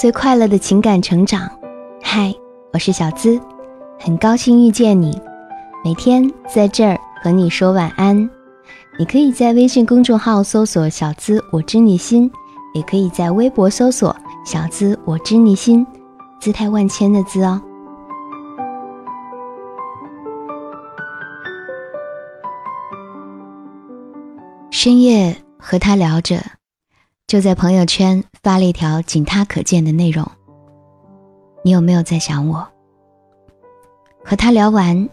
[0.00, 1.46] 最快乐的情感成长。
[2.02, 2.34] 嗨，
[2.72, 3.38] 我是小资，
[3.98, 5.20] 很高兴遇见你。
[5.84, 8.16] 每天在这儿和你说晚安。
[8.98, 12.32] 你可以在微信公众号搜索“小资我知你心”，
[12.72, 15.86] 也可以在微博搜索“小资我知你心”，
[16.40, 17.60] 姿态万千的“资”哦。
[24.70, 26.42] 深夜和他聊着，
[27.26, 30.26] 就在朋友圈发了一条仅他可见的内容。
[31.62, 32.66] 你有没有在想我？
[34.24, 35.08] 和他聊完，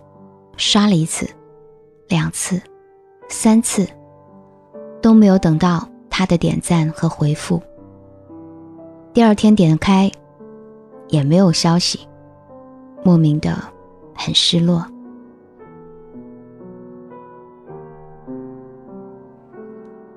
[0.56, 1.28] 刷了一次，
[2.08, 2.62] 两次，
[3.28, 3.88] 三次，
[5.02, 7.62] 都没有等到他的点赞和回复。
[9.14, 10.09] 第二天点开，
[11.09, 12.08] 也没有消息，
[13.04, 13.58] 莫名的
[14.16, 14.86] 很失落。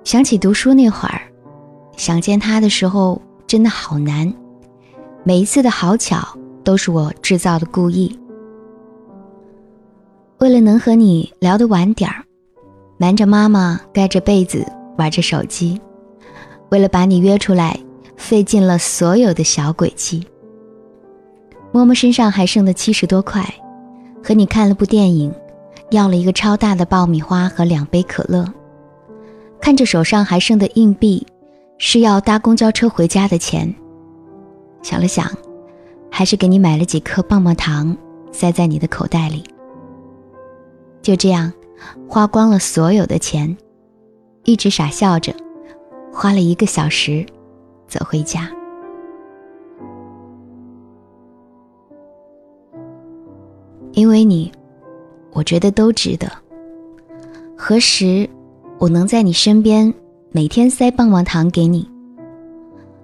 [0.04, 1.22] 想起读书那会儿，
[2.00, 4.32] 想见他的时候真的好难。
[5.22, 6.26] 每一次的好巧
[6.64, 8.18] 都是我制造的故意。
[10.38, 12.24] 为了能和你聊得晚点儿，
[12.96, 15.78] 瞒着妈妈盖着被子玩着手机；
[16.70, 17.78] 为了把你约出来，
[18.16, 20.26] 费尽了所有的小诡计。
[21.70, 23.44] 摸摸身上还剩的七十多块，
[24.24, 25.30] 和你看了部电影，
[25.90, 28.50] 要了一个超大的爆米花和两杯可乐。
[29.60, 31.26] 看着手上还剩的硬币，
[31.82, 33.74] 是要搭公交车回家的钱。
[34.82, 35.26] 想了想，
[36.10, 37.96] 还是给你买了几颗棒棒糖，
[38.30, 39.42] 塞在你的口袋里。
[41.00, 41.50] 就这样，
[42.06, 43.56] 花光了所有的钱，
[44.44, 45.34] 一直傻笑着，
[46.12, 47.24] 花了一个小时，
[47.88, 48.50] 走回家。
[53.92, 54.52] 因为你，
[55.32, 56.30] 我觉得都值得。
[57.56, 58.28] 何时？
[58.78, 59.92] 我能在你身边，
[60.32, 61.90] 每天塞棒棒糖给你。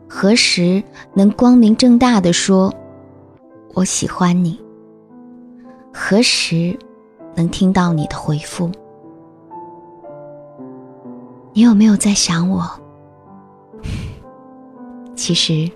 [0.09, 0.81] 何时
[1.13, 2.73] 能光明正大的说，
[3.75, 4.61] 我喜欢你？
[5.93, 6.79] 何时
[7.35, 8.71] 能听到你的回复？
[11.53, 12.65] 你有没有在想我？
[15.17, 15.69] 其实，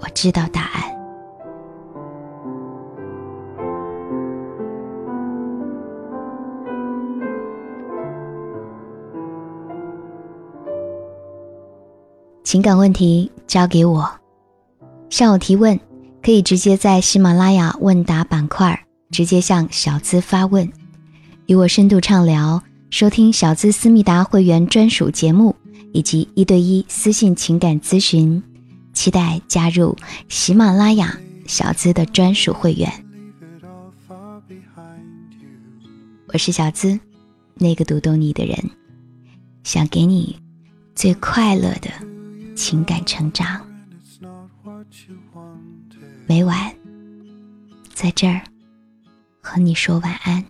[0.00, 0.89] 我知道答案。
[12.42, 14.10] 情感问题交给我，
[15.08, 15.78] 向我提问，
[16.22, 20.70] 可以直接在喜马拉雅问答板块直接向小资发问，
[21.46, 25.54] 与我深度畅聊，收听小资思密达会员专属节目
[25.92, 28.42] 以及一对一私信情感咨询，
[28.92, 29.96] 期待加入
[30.28, 32.90] 喜马拉雅小资的专属会员。
[36.32, 36.98] 我是小资，
[37.54, 38.56] 那个读懂你的人，
[39.62, 40.36] 想给你
[40.94, 42.09] 最快乐的。
[42.60, 43.66] 情感成长，
[46.28, 46.76] 每晚
[47.94, 48.44] 在这儿
[49.42, 50.44] 和你说晚安，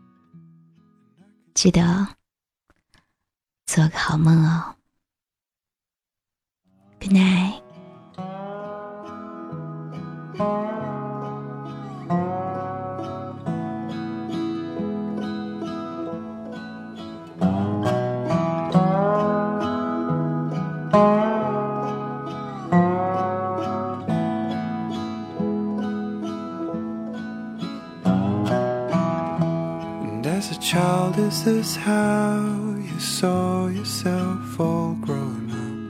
[1.54, 2.08] 记得
[3.64, 4.74] 做个好梦哦。
[6.98, 7.49] Good night。
[30.60, 35.80] Child, is this how you saw yourself all grown up?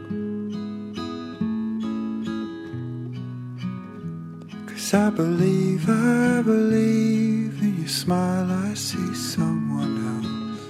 [4.68, 10.66] Cause I believe, I believe in your smile, I see someone else.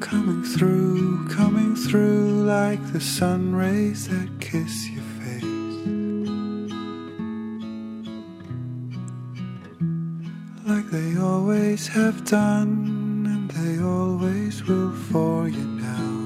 [0.00, 4.97] Coming through, coming through like the sun rays that kiss you.
[10.68, 16.18] Like they always have done, and they always will for you now.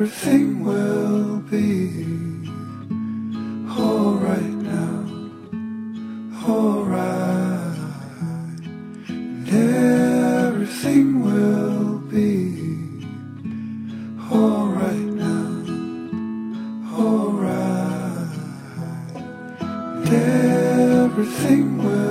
[0.00, 1.90] everything will be
[3.78, 5.04] alright now,
[6.48, 7.76] alright.
[9.08, 13.04] And everything will be
[14.32, 15.64] alright now,
[16.98, 18.36] alright.
[19.60, 22.09] And everything will.